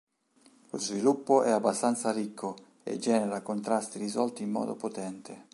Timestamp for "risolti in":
3.99-4.49